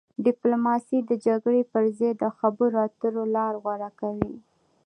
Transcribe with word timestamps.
ډیپلوماسي 0.25 0.97
د 1.09 1.11
جګړې 1.25 1.61
پر 1.71 1.83
ځای 1.97 2.11
د 2.21 2.23
خبرو 2.37 2.77
اترو 2.85 3.23
لاره 3.35 3.57
غوره 3.63 3.89
کوي. 3.99 4.33